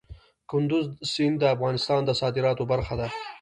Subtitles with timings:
[0.51, 3.07] کندز سیند د افغانستان د صادراتو برخه ده.